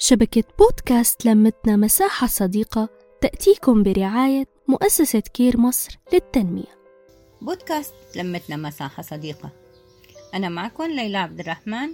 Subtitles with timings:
[0.00, 2.88] شبكة بودكاست لمتنا مساحة صديقة
[3.20, 6.78] تأتيكم برعاية مؤسسة كير مصر للتنمية.
[7.42, 9.50] بودكاست لمتنا مساحة صديقة.
[10.34, 11.88] أنا معكم ليلى عبد الرحمن.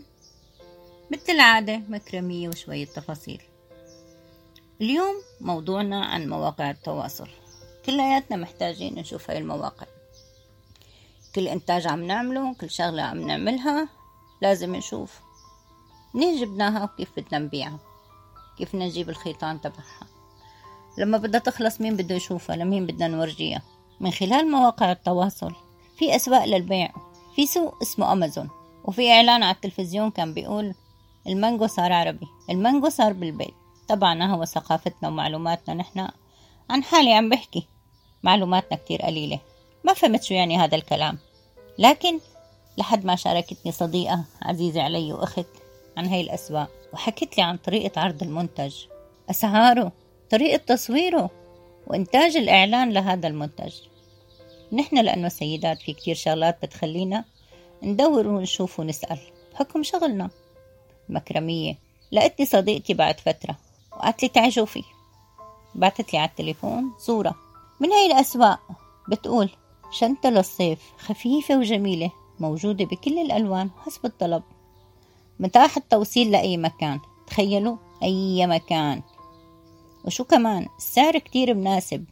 [1.12, 3.42] مثل العادة مكرمية وشوية تفاصيل.
[4.80, 7.28] اليوم موضوعنا عن مواقع التواصل.
[7.86, 9.86] كلياتنا محتاجين نشوف هاي المواقع.
[11.34, 13.88] كل إنتاج عم نعمله كل شغلة عم نعملها
[14.42, 15.20] لازم نشوف.
[16.14, 17.93] منين جبناها وكيف بدنا نبيعها؟
[18.58, 20.06] كيف نجيب الخيطان تبعها.
[20.98, 23.62] لما بدها تخلص مين بده يشوفها؟ لمين بدنا نورجيها؟
[24.00, 25.52] من خلال مواقع التواصل.
[25.98, 26.92] في أسواق للبيع.
[27.36, 28.50] في سوق اسمه أمازون.
[28.84, 30.74] وفي إعلان على التلفزيون كان بيقول
[31.26, 32.26] المانجو صار عربي.
[32.50, 33.54] المانجو صار بالبيت.
[33.88, 35.74] طبعا هو ثقافتنا ومعلوماتنا.
[35.74, 36.08] نحن
[36.70, 37.66] عن حالي عم بحكي.
[38.22, 39.38] معلوماتنا كتير قليلة.
[39.84, 41.18] ما فهمت شو يعني هذا الكلام.
[41.78, 42.20] لكن
[42.78, 45.46] لحد ما شاركتني صديقة عزيزة علي وأخت
[45.96, 48.74] عن هاي الأسواق وحكت لي عن طريقة عرض المنتج.
[49.30, 49.92] أسعاره
[50.30, 51.30] طريقة تصويره
[51.86, 53.74] وإنتاج الإعلان لهذا المنتج.
[54.72, 57.24] نحن لأنه سيدات في كتير شغلات بتخلينا
[57.82, 59.18] ندور ونشوف ونسأل.
[59.52, 60.30] بحكم شغلنا.
[61.08, 61.78] المكرمية
[62.12, 63.56] لقيتني صديقتي بعد فترة
[63.92, 64.82] وقالت لي تعي شوفي.
[65.74, 67.34] بعتت لي على التليفون صورة.
[67.80, 68.60] من هاي الأسواق؟
[69.08, 69.50] بتقول
[69.90, 74.42] شنطة للصيف خفيفة وجميلة موجودة بكل الألوان حسب الطلب.
[75.40, 77.00] متاح التوصيل لأي مكان.
[77.26, 79.02] تخيلوا أي مكان.
[80.04, 82.04] وشو كمان؟ السعر كتير مناسب.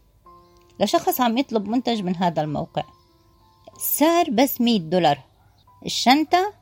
[0.80, 2.82] لشخص عم يطلب منتج من هذا الموقع.
[3.76, 5.18] السعر بس مية دولار.
[5.86, 6.52] الشنطة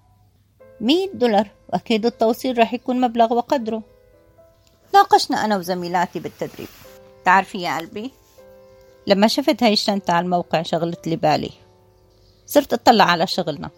[0.81, 1.49] مية دولار.
[1.73, 3.83] وأكيد التوصيل راح يكون مبلغ وقدره.
[4.95, 6.69] ناقشنا أنا وزميلاتي بالتدريب.
[7.25, 8.11] تعرفي يا قلبي
[9.07, 11.51] لما شفت هاي الشنطة على الموقع شغلت لي بالي.
[12.47, 13.71] صرت أطلع على شغلنا.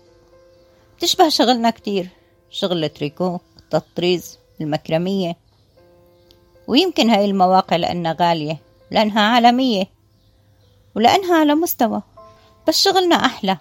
[0.97, 2.08] بتشبه شغلنا كتير.
[2.53, 5.36] شغل التريكو التطريز المكرمية.
[6.67, 8.59] ويمكن هاي المواقع لأنها غالية
[8.91, 9.91] لأنها عالمية
[10.94, 12.03] ولأنها على مستوى
[12.69, 13.59] بس شغلنا أحلى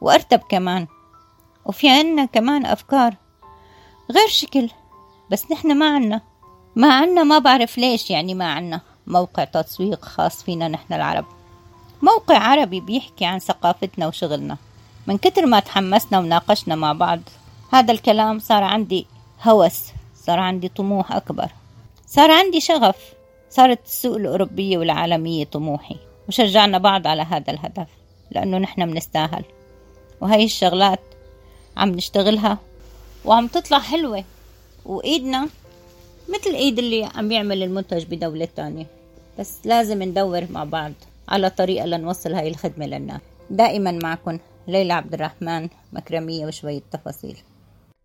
[0.00, 0.86] وأرتب كمان.
[1.64, 3.14] وفي عنا كمان أفكار
[4.10, 4.70] غير شكل
[5.30, 6.20] بس نحن ما عنا.
[6.76, 11.24] ما عنا ما بعرف ليش يعني ما عنا موقع تسويق خاص فينا نحن العرب.
[12.02, 14.56] موقع عربي بيحكي عن ثقافتنا وشغلنا
[15.06, 17.20] من كتر ما تحمسنا وناقشنا مع بعض.
[17.72, 19.06] هذا الكلام صار عندي
[19.42, 19.82] هوس
[20.14, 21.48] صار عندي طموح أكبر.
[22.06, 22.96] صار عندي شغف
[23.50, 25.96] صارت السوق الأوروبية والعالمية طموحي.
[26.28, 27.86] وشجعنا بعض على هذا الهدف
[28.30, 29.44] لأنه نحن بنستاهل.
[30.20, 31.00] وهي الشغلات
[31.76, 32.58] عم نشتغلها
[33.24, 34.24] وعم تطلع حلوة.
[34.84, 35.48] وإيدنا
[36.28, 38.86] مثل إيد اللي عم يعمل المنتج بدولة تانية.
[39.38, 40.92] بس لازم ندور مع بعض
[41.28, 43.20] على طريقة لنوصل هاي الخدمة للناس.
[43.50, 44.38] دائما معكم
[44.68, 47.36] ليلى عبد الرحمن مكرمية وشوية تفاصيل.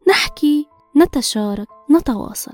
[0.07, 0.67] نحكي
[0.97, 2.53] نتشارك نتواصل.